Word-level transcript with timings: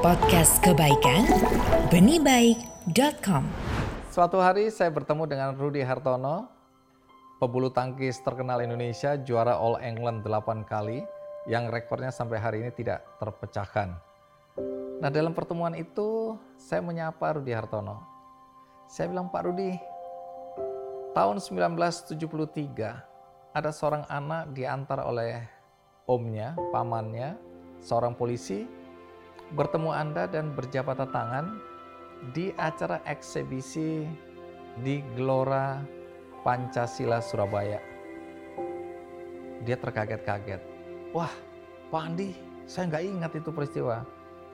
Podcast 0.00 0.64
kebaikan 0.64 1.28
benihbaik.com 1.92 3.44
Suatu 4.08 4.40
hari 4.40 4.72
saya 4.72 4.88
bertemu 4.88 5.28
dengan 5.28 5.52
Rudi 5.52 5.84
Hartono, 5.84 6.48
pebulu 7.36 7.68
tangkis 7.68 8.16
terkenal 8.24 8.64
Indonesia, 8.64 9.20
juara 9.20 9.60
All 9.60 9.76
England 9.84 10.24
8 10.24 10.64
kali, 10.64 11.04
yang 11.44 11.68
rekornya 11.68 12.08
sampai 12.08 12.40
hari 12.40 12.64
ini 12.64 12.72
tidak 12.72 13.04
terpecahkan. 13.20 13.92
Nah 15.04 15.12
dalam 15.12 15.36
pertemuan 15.36 15.76
itu 15.76 16.32
saya 16.56 16.80
menyapa 16.80 17.36
Rudi 17.36 17.52
Hartono. 17.52 18.00
Saya 18.88 19.12
bilang, 19.12 19.28
Pak 19.28 19.52
Rudi, 19.52 19.76
tahun 21.12 21.44
1973 21.44 22.16
ada 23.52 23.68
seorang 23.68 24.08
anak 24.08 24.56
diantar 24.56 25.04
oleh 25.04 25.44
omnya, 26.08 26.56
pamannya, 26.72 27.36
seorang 27.84 28.16
polisi 28.16 28.79
bertemu 29.54 29.90
Anda 29.90 30.30
dan 30.30 30.54
berjabat 30.54 31.02
tangan 31.10 31.58
di 32.36 32.54
acara 32.60 33.02
eksebisi 33.08 34.06
di 34.84 35.02
Gelora 35.16 35.82
Pancasila 36.46 37.18
Surabaya. 37.18 37.82
Dia 39.66 39.76
terkaget-kaget. 39.76 40.62
Wah, 41.12 41.32
Pak 41.90 42.02
Andi, 42.06 42.32
saya 42.64 42.88
nggak 42.88 43.04
ingat 43.04 43.32
itu 43.36 43.50
peristiwa. 43.50 44.06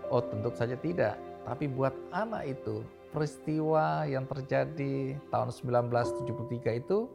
Oh, 0.09 0.23
tentu 0.25 0.51
saja 0.57 0.75
tidak. 0.79 1.15
Tapi 1.47 1.71
buat 1.71 1.95
anak 2.11 2.59
itu, 2.59 2.83
peristiwa 3.15 4.03
yang 4.09 4.27
terjadi 4.27 5.15
tahun 5.31 5.51
1973 5.55 6.83
itu 6.83 7.07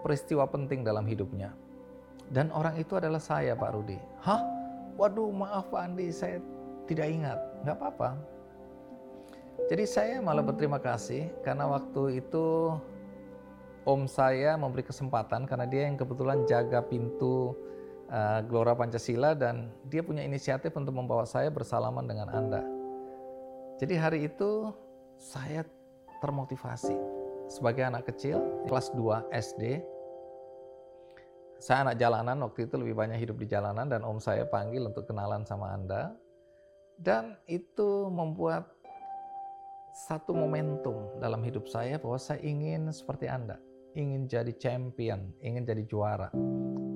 peristiwa 0.00 0.48
penting 0.48 0.80
dalam 0.80 1.04
hidupnya. 1.04 1.52
Dan 2.32 2.48
orang 2.56 2.80
itu 2.80 2.96
adalah 2.96 3.20
saya, 3.20 3.52
Pak 3.52 3.70
Rudi. 3.74 3.98
Hah? 4.24 4.40
Waduh, 4.96 5.28
maaf 5.28 5.68
Pak 5.68 5.92
Andi, 5.92 6.08
saya 6.08 6.40
tidak 6.86 7.06
ingat, 7.10 7.38
nggak 7.66 7.76
apa-apa. 7.76 8.10
Jadi 9.66 9.84
saya 9.88 10.22
malah 10.22 10.46
berterima 10.46 10.78
kasih 10.78 11.26
karena 11.42 11.66
waktu 11.66 12.22
itu 12.22 12.76
om 13.88 14.06
saya 14.06 14.54
memberi 14.54 14.86
kesempatan 14.86 15.46
karena 15.46 15.66
dia 15.66 15.90
yang 15.90 15.98
kebetulan 15.98 16.46
jaga 16.46 16.84
pintu 16.84 17.56
uh, 18.10 18.42
Gelora 18.46 18.78
Pancasila 18.78 19.34
dan 19.34 19.70
dia 19.90 20.06
punya 20.06 20.22
inisiatif 20.22 20.70
untuk 20.78 20.94
membawa 20.94 21.26
saya 21.26 21.50
bersalaman 21.50 22.06
dengan 22.06 22.28
Anda. 22.30 22.62
Jadi 23.82 23.94
hari 23.96 24.18
itu 24.30 24.70
saya 25.16 25.66
termotivasi 26.20 26.96
sebagai 27.50 27.86
anak 27.86 28.06
kecil 28.10 28.38
kelas 28.70 28.92
2 28.94 29.32
SD. 29.32 29.82
Saya 31.56 31.88
anak 31.88 31.96
jalanan 31.96 32.36
waktu 32.44 32.68
itu 32.68 32.76
lebih 32.76 32.92
banyak 32.92 33.16
hidup 33.16 33.40
di 33.40 33.48
jalanan 33.48 33.88
dan 33.88 34.04
om 34.04 34.20
saya 34.20 34.44
panggil 34.44 34.84
untuk 34.84 35.08
kenalan 35.08 35.40
sama 35.48 35.72
Anda 35.72 36.12
dan 37.00 37.36
itu 37.44 38.08
membuat 38.08 38.72
satu 39.96 40.36
momentum 40.36 41.16
dalam 41.20 41.40
hidup 41.40 41.64
saya 41.68 41.96
bahwa 41.96 42.20
saya 42.20 42.40
ingin 42.44 42.92
seperti 42.92 43.32
Anda, 43.32 43.56
ingin 43.96 44.28
jadi 44.28 44.52
champion, 44.60 45.32
ingin 45.40 45.64
jadi 45.64 45.82
juara. 45.88 46.28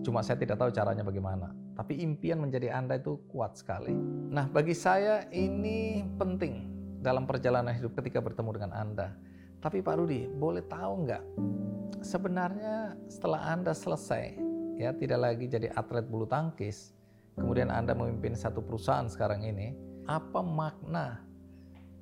Cuma 0.05 0.21
saya 0.21 0.37
tidak 0.37 0.61
tahu 0.61 0.69
caranya 0.73 1.05
bagaimana, 1.05 1.53
tapi 1.77 2.01
impian 2.01 2.41
menjadi 2.41 2.73
Anda 2.77 3.01
itu 3.01 3.21
kuat 3.29 3.57
sekali. 3.57 3.93
Nah, 4.29 4.49
bagi 4.53 4.77
saya 4.77 5.25
ini 5.33 6.05
penting 6.21 6.69
dalam 7.01 7.25
perjalanan 7.25 7.73
hidup 7.73 7.97
ketika 7.97 8.21
bertemu 8.21 8.51
dengan 8.61 8.73
Anda. 8.77 9.17
Tapi 9.61 9.85
Pak 9.85 9.97
Rudi, 9.97 10.29
boleh 10.29 10.65
tahu 10.69 11.09
nggak? 11.09 11.25
Sebenarnya 12.01 12.97
setelah 13.09 13.53
Anda 13.53 13.77
selesai, 13.77 14.37
ya 14.81 14.93
tidak 14.97 15.21
lagi 15.21 15.49
jadi 15.49 15.69
atlet 15.73 16.09
bulu 16.09 16.25
tangkis, 16.25 16.97
kemudian 17.37 17.69
Anda 17.69 17.93
memimpin 17.93 18.33
satu 18.33 18.65
perusahaan 18.65 19.05
sekarang 19.09 19.45
ini, 19.45 19.90
apa 20.11 20.43
makna 20.43 21.23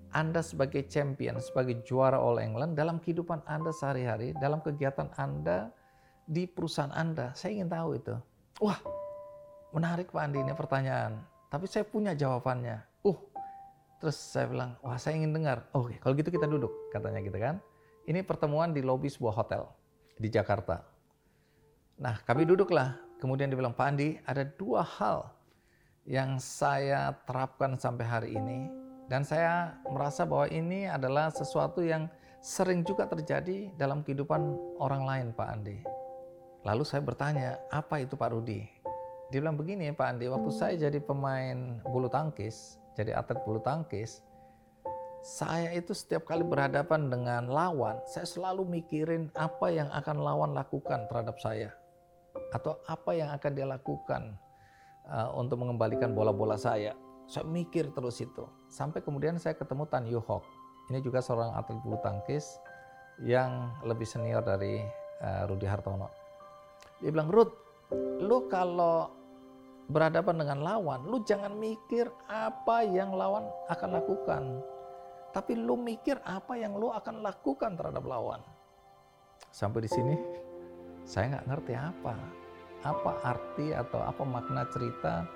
Anda 0.08 0.40
sebagai 0.40 0.88
champion, 0.88 1.36
sebagai 1.36 1.84
juara 1.84 2.16
All 2.16 2.40
England 2.40 2.80
dalam 2.80 2.96
kehidupan 2.96 3.44
Anda 3.44 3.68
sehari-hari, 3.76 4.32
dalam 4.40 4.64
kegiatan 4.64 5.12
Anda 5.20 5.68
di 6.24 6.48
perusahaan 6.48 6.88
Anda. 6.96 7.36
Saya 7.36 7.60
ingin 7.60 7.68
tahu 7.68 8.00
itu. 8.00 8.16
Wah, 8.64 8.80
menarik 9.76 10.08
Pak 10.08 10.24
Andi 10.24 10.40
ini 10.40 10.56
pertanyaan. 10.56 11.20
Tapi 11.52 11.68
saya 11.68 11.84
punya 11.84 12.16
jawabannya. 12.16 12.80
Uh, 13.04 13.20
terus 14.00 14.16
saya 14.16 14.48
bilang, 14.48 14.80
wah 14.80 14.96
saya 14.96 15.20
ingin 15.20 15.36
dengar. 15.36 15.68
Oke, 15.76 16.00
kalau 16.00 16.16
gitu 16.16 16.32
kita 16.32 16.48
duduk, 16.48 16.72
katanya 16.88 17.20
gitu 17.20 17.36
kan. 17.36 17.60
Ini 18.08 18.24
pertemuan 18.24 18.72
di 18.72 18.80
lobi 18.80 19.12
sebuah 19.12 19.44
hotel 19.44 19.68
di 20.16 20.32
Jakarta. 20.32 20.88
Nah, 22.00 22.16
kami 22.24 22.48
duduklah. 22.48 22.96
Kemudian 23.20 23.52
dibilang, 23.52 23.76
Pak 23.76 23.86
Andi, 23.92 24.16
ada 24.24 24.48
dua 24.48 24.80
hal 24.80 25.36
yang 26.08 26.40
saya 26.40 27.12
terapkan 27.28 27.76
sampai 27.76 28.06
hari 28.08 28.30
ini 28.32 28.72
dan 29.12 29.28
saya 29.28 29.76
merasa 29.92 30.24
bahwa 30.24 30.48
ini 30.48 30.88
adalah 30.88 31.28
sesuatu 31.28 31.84
yang 31.84 32.08
sering 32.40 32.80
juga 32.80 33.04
terjadi 33.04 33.68
dalam 33.76 34.00
kehidupan 34.00 34.56
orang 34.80 35.04
lain 35.04 35.26
Pak 35.36 35.48
Andi. 35.52 35.78
Lalu 36.64 36.84
saya 36.88 37.04
bertanya, 37.04 37.60
apa 37.68 38.00
itu 38.00 38.16
Pak 38.16 38.32
Rudi? 38.32 38.64
Dia 39.28 39.44
bilang 39.44 39.60
begini 39.60 39.92
Pak 39.92 40.16
Andi, 40.16 40.32
waktu 40.32 40.48
saya 40.48 40.74
jadi 40.80 40.96
pemain 40.96 41.76
bulu 41.84 42.08
tangkis, 42.08 42.80
jadi 42.96 43.12
atlet 43.12 43.44
bulu 43.44 43.60
tangkis, 43.60 44.24
saya 45.20 45.76
itu 45.76 45.92
setiap 45.92 46.24
kali 46.24 46.40
berhadapan 46.40 47.12
dengan 47.12 47.52
lawan, 47.52 48.00
saya 48.08 48.24
selalu 48.24 48.64
mikirin 48.64 49.28
apa 49.36 49.68
yang 49.68 49.92
akan 49.92 50.16
lawan 50.24 50.56
lakukan 50.56 51.04
terhadap 51.12 51.36
saya. 51.36 51.68
Atau 52.56 52.80
apa 52.88 53.12
yang 53.12 53.28
akan 53.28 53.52
dia 53.52 53.68
lakukan 53.68 54.40
uh, 55.08 55.32
untuk 55.36 55.60
mengembalikan 55.64 56.12
bola-bola 56.12 56.60
saya. 56.60 56.94
Saya 57.28 57.44
mikir 57.44 57.92
terus 57.92 58.20
itu. 58.24 58.48
Sampai 58.72 59.04
kemudian 59.04 59.36
saya 59.36 59.52
ketemu 59.56 59.84
Tan 59.88 60.08
Yu 60.08 60.20
Hok. 60.20 60.44
Ini 60.88 61.04
juga 61.04 61.20
seorang 61.20 61.52
atlet 61.52 61.76
bulu 61.84 62.00
tangkis 62.00 62.56
yang 63.20 63.68
lebih 63.84 64.08
senior 64.08 64.40
dari 64.40 64.80
uh, 65.20 65.44
Rudi 65.44 65.68
Hartono. 65.68 66.08
Dia 67.04 67.12
bilang, 67.12 67.28
Rud, 67.28 67.50
lu 68.24 68.48
kalau 68.48 69.12
berhadapan 69.92 70.40
dengan 70.40 70.58
lawan, 70.64 71.04
lu 71.04 71.20
jangan 71.24 71.52
mikir 71.56 72.08
apa 72.28 72.84
yang 72.84 73.12
lawan 73.12 73.44
akan 73.68 73.90
lakukan. 73.92 74.42
Tapi 75.36 75.52
lu 75.52 75.76
mikir 75.76 76.16
apa 76.24 76.56
yang 76.56 76.72
lu 76.80 76.88
akan 76.88 77.20
lakukan 77.20 77.76
terhadap 77.76 78.04
lawan. 78.08 78.40
Sampai 79.52 79.84
di 79.84 79.90
sini, 79.92 80.16
saya 81.04 81.36
nggak 81.36 81.46
ngerti 81.52 81.72
apa 81.76 82.37
apa 82.86 83.18
arti 83.26 83.74
atau 83.74 83.98
apa 83.98 84.22
makna 84.22 84.62
cerita 84.70 85.26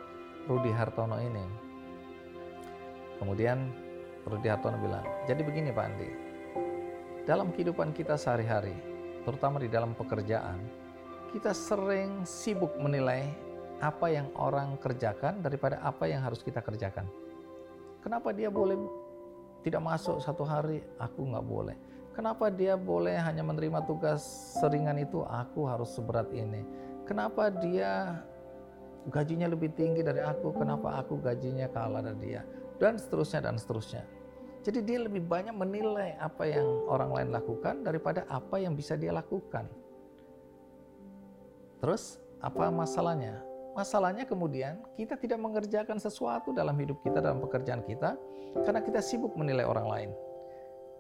Rudi 0.47 0.71
Hartono 0.71 1.19
ini. 1.19 1.43
Kemudian 3.19 3.71
Rudi 4.27 4.47
Hartono 4.51 4.79
bilang, 4.79 5.07
jadi 5.27 5.43
begini 5.43 5.75
Pak 5.75 5.87
Andi, 5.87 6.11
dalam 7.27 7.51
kehidupan 7.55 7.95
kita 7.95 8.15
sehari-hari, 8.19 8.75
terutama 9.27 9.63
di 9.63 9.71
dalam 9.71 9.95
pekerjaan, 9.95 10.59
kita 11.35 11.55
sering 11.55 12.23
sibuk 12.27 12.75
menilai 12.79 13.27
apa 13.83 14.07
yang 14.11 14.31
orang 14.39 14.79
kerjakan 14.79 15.43
daripada 15.43 15.83
apa 15.83 16.07
yang 16.07 16.23
harus 16.23 16.43
kita 16.43 16.63
kerjakan. 16.63 17.07
Kenapa 18.03 18.31
dia 18.31 18.51
boleh 18.51 18.79
tidak 19.63 19.83
masuk 19.83 20.19
satu 20.23 20.43
hari, 20.43 20.83
aku 20.99 21.23
nggak 21.23 21.47
boleh. 21.47 21.77
Kenapa 22.13 22.51
dia 22.51 22.75
boleh 22.75 23.17
hanya 23.17 23.47
menerima 23.47 23.87
tugas 23.87 24.23
seringan 24.59 24.99
itu, 25.01 25.23
aku 25.23 25.65
harus 25.65 25.95
seberat 25.95 26.29
ini 26.35 26.61
Kenapa 27.13 27.53
dia 27.53 28.25
gajinya 29.13 29.45
lebih 29.53 29.77
tinggi 29.77 30.01
dari 30.01 30.25
aku? 30.25 30.57
Kenapa 30.57 30.97
aku 30.97 31.21
gajinya 31.21 31.69
kalah 31.69 32.01
dari 32.01 32.17
dia? 32.25 32.41
Dan 32.81 32.97
seterusnya 32.97 33.45
dan 33.45 33.61
seterusnya. 33.61 34.01
Jadi 34.65 34.81
dia 34.81 34.97
lebih 35.05 35.21
banyak 35.21 35.53
menilai 35.53 36.17
apa 36.17 36.49
yang 36.49 36.65
orang 36.89 37.13
lain 37.13 37.29
lakukan 37.37 37.85
daripada 37.85 38.25
apa 38.33 38.57
yang 38.57 38.73
bisa 38.73 38.97
dia 38.97 39.13
lakukan. 39.13 39.69
Terus 41.85 42.17
apa 42.41 42.73
masalahnya? 42.73 43.45
Masalahnya 43.77 44.25
kemudian 44.25 44.81
kita 44.97 45.21
tidak 45.21 45.37
mengerjakan 45.37 46.01
sesuatu 46.01 46.57
dalam 46.57 46.81
hidup 46.81 46.97
kita, 47.05 47.21
dalam 47.21 47.45
pekerjaan 47.45 47.85
kita, 47.85 48.17
karena 48.65 48.81
kita 48.81 49.05
sibuk 49.05 49.37
menilai 49.37 49.69
orang 49.69 49.85
lain. 49.85 50.11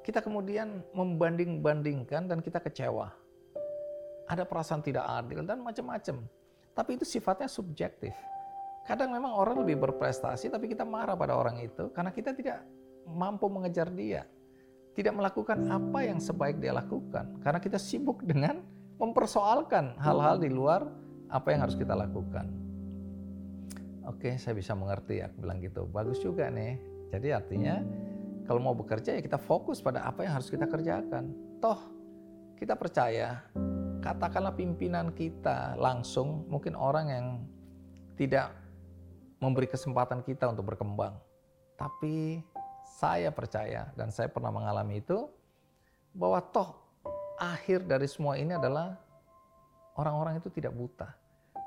Kita 0.04 0.20
kemudian 0.20 0.84
membanding-bandingkan 0.92 2.28
dan 2.28 2.44
kita 2.44 2.60
kecewa 2.60 3.21
ada 4.32 4.48
perasaan 4.48 4.80
tidak 4.80 5.04
adil 5.04 5.44
dan 5.44 5.60
macam-macam. 5.60 6.24
Tapi 6.72 6.90
itu 6.96 7.04
sifatnya 7.04 7.52
subjektif. 7.52 8.16
Kadang 8.88 9.12
memang 9.12 9.36
orang 9.36 9.60
lebih 9.60 9.78
berprestasi 9.78 10.48
tapi 10.48 10.72
kita 10.72 10.82
marah 10.88 11.14
pada 11.14 11.36
orang 11.36 11.60
itu 11.60 11.92
karena 11.92 12.10
kita 12.10 12.32
tidak 12.32 12.64
mampu 13.04 13.46
mengejar 13.52 13.92
dia. 13.92 14.24
Tidak 14.92 15.12
melakukan 15.12 15.56
apa 15.72 16.04
yang 16.04 16.20
sebaik 16.20 16.60
dia 16.60 16.72
lakukan 16.72 17.40
karena 17.44 17.60
kita 17.60 17.76
sibuk 17.76 18.24
dengan 18.24 18.60
mempersoalkan 18.96 19.96
hal-hal 20.00 20.40
di 20.40 20.48
luar 20.52 20.84
apa 21.32 21.48
yang 21.52 21.64
harus 21.64 21.76
kita 21.76 21.96
lakukan. 21.96 22.48
Oke, 24.02 24.34
saya 24.36 24.52
bisa 24.52 24.74
mengerti, 24.74 25.22
aku 25.22 25.46
bilang 25.46 25.62
gitu. 25.62 25.86
Bagus 25.88 26.18
juga 26.20 26.50
nih. 26.50 26.76
Jadi 27.08 27.28
artinya 27.32 27.80
kalau 28.44 28.60
mau 28.60 28.74
bekerja 28.74 29.16
ya 29.16 29.22
kita 29.22 29.38
fokus 29.38 29.78
pada 29.80 30.04
apa 30.04 30.26
yang 30.26 30.36
harus 30.40 30.50
kita 30.50 30.66
kerjakan. 30.68 31.32
Toh 31.62 31.78
kita 32.58 32.78
percaya 32.78 33.42
katakanlah 34.02 34.52
pimpinan 34.58 35.14
kita 35.14 35.78
langsung 35.78 36.44
mungkin 36.50 36.74
orang 36.74 37.06
yang 37.08 37.26
tidak 38.18 38.50
memberi 39.38 39.70
kesempatan 39.70 40.26
kita 40.26 40.50
untuk 40.50 40.74
berkembang. 40.74 41.14
Tapi 41.78 42.42
saya 42.98 43.30
percaya 43.30 43.94
dan 43.94 44.10
saya 44.10 44.26
pernah 44.26 44.50
mengalami 44.50 44.98
itu 44.98 45.30
bahwa 46.12 46.42
toh 46.42 46.74
akhir 47.38 47.86
dari 47.86 48.10
semua 48.10 48.36
ini 48.36 48.58
adalah 48.58 48.98
orang-orang 49.96 50.42
itu 50.42 50.50
tidak 50.50 50.74
buta. 50.74 51.14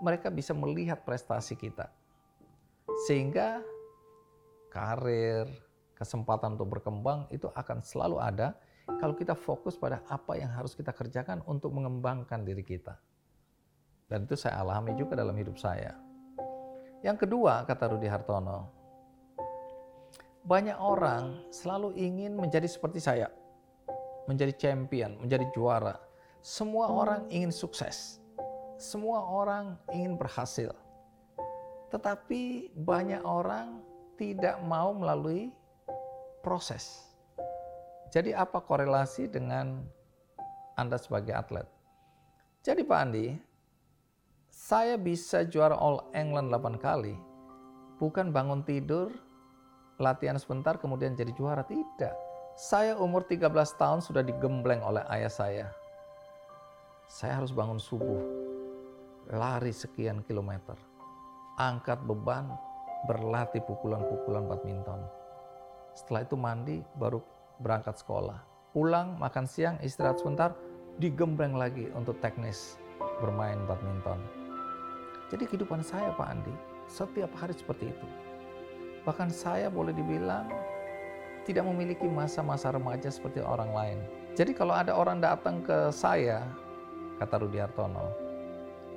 Mereka 0.04 0.28
bisa 0.30 0.52
melihat 0.52 1.08
prestasi 1.08 1.56
kita. 1.56 1.88
Sehingga 3.08 3.64
karir, 4.72 5.48
kesempatan 5.96 6.60
untuk 6.60 6.80
berkembang 6.80 7.32
itu 7.32 7.48
akan 7.56 7.80
selalu 7.80 8.20
ada 8.20 8.60
kalau 8.86 9.18
kita 9.18 9.34
fokus 9.34 9.76
pada 9.76 10.06
apa 10.08 10.38
yang 10.38 10.54
harus 10.54 10.78
kita 10.78 10.94
kerjakan 10.94 11.42
untuk 11.50 11.74
mengembangkan 11.74 12.46
diri 12.46 12.62
kita. 12.62 12.98
Dan 14.06 14.30
itu 14.30 14.38
saya 14.38 14.62
alami 14.62 14.94
juga 14.94 15.18
dalam 15.18 15.34
hidup 15.34 15.58
saya. 15.58 15.98
Yang 17.02 17.26
kedua, 17.26 17.66
kata 17.66 17.90
Rudi 17.90 18.10
Hartono, 18.10 18.70
banyak 20.46 20.78
orang 20.78 21.50
selalu 21.50 21.98
ingin 21.98 22.38
menjadi 22.38 22.70
seperti 22.70 23.02
saya, 23.02 23.34
menjadi 24.30 24.54
champion, 24.54 25.18
menjadi 25.18 25.50
juara. 25.54 25.98
Semua 26.46 26.94
orang 26.94 27.26
ingin 27.34 27.50
sukses, 27.50 28.22
semua 28.78 29.26
orang 29.26 29.74
ingin 29.90 30.14
berhasil, 30.14 30.70
tetapi 31.90 32.70
banyak 32.78 33.26
orang 33.26 33.82
tidak 34.22 34.62
mau 34.62 34.94
melalui 34.94 35.50
proses. 36.46 37.15
Jadi, 38.16 38.32
apa 38.32 38.64
korelasi 38.64 39.28
dengan 39.28 39.84
Anda 40.80 40.96
sebagai 40.96 41.36
atlet? 41.36 41.68
Jadi, 42.64 42.88
Pak 42.88 43.00
Andi, 43.04 43.36
saya 44.48 44.96
bisa 44.96 45.44
juara 45.44 45.76
All 45.76 46.00
England 46.16 46.48
8 46.48 46.80
kali, 46.80 47.20
bukan 48.00 48.32
bangun 48.32 48.64
tidur 48.64 49.12
latihan 50.00 50.40
sebentar 50.40 50.80
kemudian 50.80 51.12
jadi 51.12 51.36
juara. 51.36 51.68
Tidak. 51.68 52.16
Saya 52.56 52.96
umur 52.96 53.28
13 53.28 53.52
tahun 53.76 54.00
sudah 54.00 54.24
digembleng 54.24 54.80
oleh 54.80 55.04
ayah 55.12 55.32
saya. 55.32 55.68
Saya 57.12 57.44
harus 57.44 57.52
bangun 57.52 57.84
subuh, 57.84 58.24
lari 59.28 59.76
sekian 59.76 60.24
kilometer, 60.24 60.80
angkat 61.60 62.00
beban, 62.08 62.48
berlatih 63.12 63.60
pukulan-pukulan 63.68 64.48
badminton. 64.48 65.04
Setelah 65.94 66.24
itu 66.24 66.36
mandi, 66.40 66.78
baru 66.96 67.20
berangkat 67.60 68.00
sekolah. 68.00 68.42
Pulang, 68.76 69.16
makan 69.20 69.48
siang, 69.48 69.76
istirahat 69.80 70.20
sebentar, 70.20 70.52
digembleng 71.00 71.56
lagi 71.56 71.88
untuk 71.96 72.20
teknis 72.20 72.80
bermain 73.24 73.60
badminton. 73.68 74.20
Jadi 75.32 75.44
kehidupan 75.48 75.82
saya 75.84 76.12
Pak 76.16 76.28
Andi, 76.28 76.56
setiap 76.86 77.32
hari 77.40 77.56
seperti 77.56 77.92
itu. 77.92 78.08
Bahkan 79.08 79.30
saya 79.32 79.70
boleh 79.70 79.94
dibilang 79.96 80.50
tidak 81.46 81.64
memiliki 81.70 82.10
masa-masa 82.10 82.74
remaja 82.74 83.08
seperti 83.08 83.40
orang 83.40 83.72
lain. 83.72 84.00
Jadi 84.34 84.52
kalau 84.52 84.74
ada 84.74 84.98
orang 84.98 85.22
datang 85.22 85.62
ke 85.62 85.94
saya, 85.94 86.42
kata 87.22 87.40
Rudi 87.40 87.62
Hartono, 87.62 88.12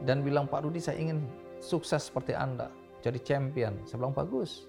dan 0.02 0.25
bilang, 0.25 0.49
Pak 0.49 0.64
Rudi 0.64 0.81
saya 0.81 0.99
ingin 0.99 1.22
sukses 1.60 2.08
seperti 2.08 2.32
Anda, 2.34 2.72
jadi 3.05 3.20
champion. 3.22 3.78
Saya 3.84 4.02
bilang, 4.02 4.16
bagus. 4.16 4.66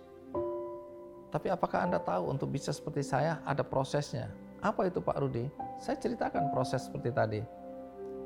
Tapi 1.30 1.48
apakah 1.54 1.86
Anda 1.86 2.02
tahu 2.02 2.34
untuk 2.34 2.50
bisa 2.50 2.74
seperti 2.74 3.06
saya 3.06 3.38
ada 3.46 3.62
prosesnya? 3.62 4.34
Apa 4.66 4.90
itu 4.90 4.98
Pak 4.98 5.18
Rudi? 5.22 5.46
Saya 5.78 5.96
ceritakan 6.02 6.50
proses 6.50 6.90
seperti 6.90 7.14
tadi. 7.14 7.42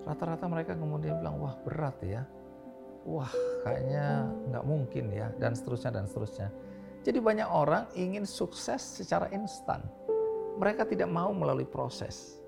Rata-rata 0.08 0.48
mereka 0.48 0.74
kemudian 0.74 1.20
bilang, 1.20 1.40
wah 1.40 1.56
berat 1.68 2.00
ya. 2.04 2.24
Wah 3.04 3.30
kayaknya 3.68 4.32
nggak 4.52 4.66
mungkin 4.66 5.06
ya, 5.12 5.28
dan 5.36 5.52
seterusnya 5.52 5.92
dan 5.92 6.08
seterusnya. 6.08 6.48
Jadi 7.04 7.20
banyak 7.20 7.50
orang 7.52 7.92
ingin 8.00 8.24
sukses 8.24 8.80
secara 8.80 9.28
instan. 9.36 9.84
Mereka 10.56 10.88
tidak 10.88 11.12
mau 11.12 11.36
melalui 11.36 11.68
proses. 11.68 12.40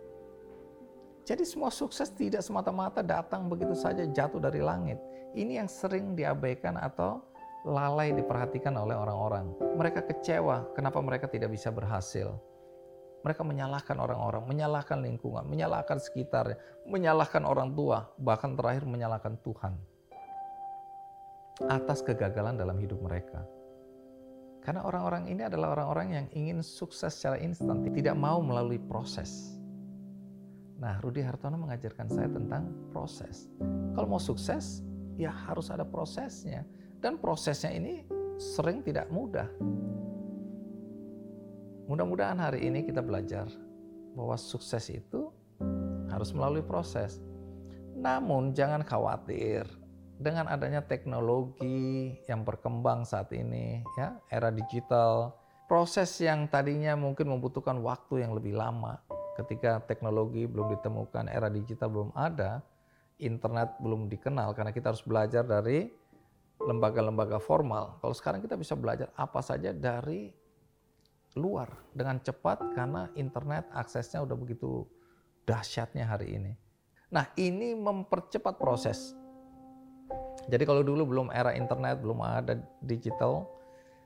Jadi 1.27 1.43
semua 1.43 1.73
sukses 1.73 2.07
tidak 2.13 2.45
semata-mata 2.45 3.03
datang 3.03 3.51
begitu 3.51 3.75
saja 3.75 4.07
jatuh 4.07 4.39
dari 4.39 4.63
langit. 4.63 4.95
Ini 5.35 5.59
yang 5.59 5.67
sering 5.67 6.15
diabaikan 6.15 6.79
atau 6.79 7.19
lalai 7.65 8.13
diperhatikan 8.13 8.77
oleh 8.77 8.93
orang-orang. 8.93 9.49
Mereka 9.75 10.05
kecewa 10.05 10.71
kenapa 10.77 11.01
mereka 11.01 11.25
tidak 11.25 11.49
bisa 11.51 11.73
berhasil. 11.73 12.37
Mereka 13.25 13.41
menyalahkan 13.41 13.97
orang-orang, 13.97 14.45
menyalahkan 14.45 15.01
lingkungan, 15.01 15.49
menyalahkan 15.49 15.97
sekitar, 15.97 16.53
menyalahkan 16.85 17.41
orang 17.41 17.73
tua, 17.73 18.05
bahkan 18.21 18.53
terakhir 18.53 18.85
menyalahkan 18.85 19.33
Tuhan 19.41 19.73
atas 21.65 22.05
kegagalan 22.05 22.53
dalam 22.53 22.77
hidup 22.77 23.01
mereka. 23.01 23.41
Karena 24.61 24.85
orang-orang 24.85 25.29
ini 25.29 25.45
adalah 25.45 25.77
orang-orang 25.77 26.07
yang 26.09 26.27
ingin 26.33 26.59
sukses 26.61 27.17
secara 27.17 27.41
instan, 27.41 27.81
tidak 27.93 28.13
mau 28.13 28.41
melalui 28.41 28.77
proses. 28.77 29.57
Nah, 30.81 30.99
Rudi 31.01 31.21
Hartono 31.21 31.55
mengajarkan 31.57 32.09
saya 32.11 32.29
tentang 32.29 32.69
proses. 32.89 33.49
Kalau 33.93 34.05
mau 34.09 34.21
sukses, 34.21 34.81
ya 35.15 35.31
harus 35.31 35.71
ada 35.71 35.85
prosesnya. 35.87 36.65
Dan 37.05 37.21
prosesnya 37.21 37.69
ini 37.69 38.01
sering 38.41 38.81
tidak 38.81 39.13
mudah. 39.13 39.45
Mudah-mudahan 41.85 42.41
hari 42.41 42.65
ini 42.65 42.81
kita 42.81 43.05
belajar 43.05 43.45
bahwa 44.17 44.33
sukses 44.33 44.89
itu 44.89 45.29
harus 46.09 46.33
melalui 46.33 46.65
proses. 46.65 47.21
Namun 47.93 48.57
jangan 48.57 48.81
khawatir, 48.81 49.69
dengan 50.17 50.49
adanya 50.49 50.81
teknologi 50.81 52.17
yang 52.25 52.41
berkembang 52.41 53.05
saat 53.05 53.29
ini, 53.37 53.85
ya, 54.01 54.17
era 54.33 54.49
digital, 54.49 55.37
proses 55.69 56.09
yang 56.17 56.49
tadinya 56.49 56.97
mungkin 56.97 57.29
membutuhkan 57.29 57.85
waktu 57.85 58.25
yang 58.25 58.33
lebih 58.33 58.57
lama 58.57 58.97
ketika 59.37 59.77
teknologi 59.85 60.49
belum 60.49 60.73
ditemukan, 60.73 61.29
era 61.29 61.53
digital 61.53 61.85
belum 61.85 62.09
ada, 62.17 62.65
internet 63.21 63.77
belum 63.77 64.09
dikenal 64.09 64.57
karena 64.57 64.73
kita 64.73 64.89
harus 64.89 65.05
belajar 65.05 65.45
dari 65.45 65.87
lembaga-lembaga 66.61 67.37
formal. 67.41 67.99
Kalau 67.99 68.15
sekarang 68.15 68.39
kita 68.39 68.55
bisa 68.55 68.73
belajar 68.73 69.11
apa 69.15 69.39
saja 69.43 69.75
dari 69.75 70.31
luar 71.35 71.67
dengan 71.91 72.19
cepat 72.23 72.71
karena 72.71 73.11
internet 73.19 73.67
aksesnya 73.75 74.23
udah 74.23 74.37
begitu 74.39 74.87
dahsyatnya 75.43 76.07
hari 76.07 76.39
ini. 76.39 76.53
Nah, 77.11 77.27
ini 77.35 77.75
mempercepat 77.75 78.55
proses 78.55 79.13
jadi 80.45 80.63
kalau 80.63 80.85
dulu 80.85 81.03
belum 81.09 81.27
era 81.33 81.57
internet, 81.57 82.01
belum 82.05 82.21
ada 82.21 82.59
digital, 82.85 83.49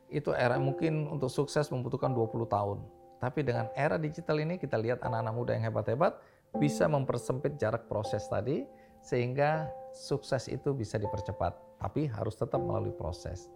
itu 0.08 0.32
era 0.32 0.56
mungkin 0.56 1.12
untuk 1.12 1.28
sukses 1.28 1.68
membutuhkan 1.68 2.16
20 2.16 2.48
tahun. 2.48 2.80
Tapi 3.20 3.44
dengan 3.44 3.68
era 3.76 4.00
digital 4.00 4.40
ini 4.40 4.56
kita 4.56 4.80
lihat 4.80 5.04
anak-anak 5.04 5.34
muda 5.36 5.52
yang 5.52 5.68
hebat-hebat 5.68 6.16
bisa 6.56 6.88
mempersempit 6.88 7.60
jarak 7.60 7.92
proses 7.92 8.24
tadi 8.32 8.64
sehingga 9.04 9.72
sukses 9.96 10.48
itu 10.48 10.72
bisa 10.76 11.00
dipercepat. 11.00 11.56
Tapi 11.80 12.12
harus 12.12 12.36
tetap 12.36 12.60
melalui 12.60 12.92
proses. 12.92 13.48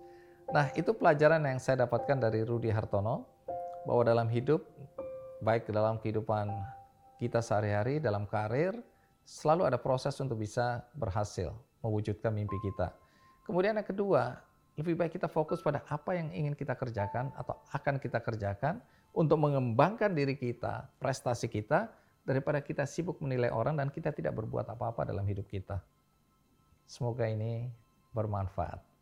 Nah 0.51 0.71
itu 0.75 0.91
pelajaran 0.95 1.43
yang 1.43 1.59
saya 1.59 1.83
dapatkan 1.83 2.19
dari 2.19 2.43
Rudi 2.43 2.71
Hartono 2.71 3.27
bahwa 3.83 4.03
dalam 4.07 4.27
hidup, 4.31 4.63
baik 5.43 5.67
dalam 5.67 6.00
kehidupan 6.00 6.47
kita 7.19 7.43
sehari-hari, 7.43 8.00
dalam 8.00 8.23
karir, 8.27 8.75
selalu 9.23 9.67
ada 9.67 9.79
proses 9.79 10.15
untuk 10.19 10.39
bisa 10.39 10.83
berhasil 10.95 11.51
mewujudkan 11.83 12.31
mimpi 12.31 12.55
kita. 12.63 12.95
Kemudian 13.43 13.75
yang 13.75 13.88
kedua, 13.88 14.39
lebih 14.79 14.95
baik 14.95 15.19
kita 15.19 15.27
fokus 15.27 15.59
pada 15.59 15.83
apa 15.91 16.15
yang 16.15 16.31
ingin 16.31 16.55
kita 16.55 16.73
kerjakan 16.73 17.29
atau 17.35 17.59
akan 17.75 18.00
kita 18.00 18.23
kerjakan 18.23 18.79
untuk 19.13 19.38
mengembangkan 19.38 20.09
diri 20.15 20.33
kita, 20.33 20.89
prestasi 20.97 21.45
kita, 21.51 21.91
daripada 22.24 22.63
kita 22.63 22.88
sibuk 22.88 23.20
menilai 23.20 23.51
orang 23.51 23.75
dan 23.75 23.92
kita 23.92 24.15
tidak 24.15 24.36
berbuat 24.39 24.68
apa-apa 24.68 25.03
dalam 25.08 25.27
hidup 25.27 25.48
kita. 25.48 25.84
Semoga 26.88 27.27
ini 27.27 27.68
bermanfaat. 28.15 28.92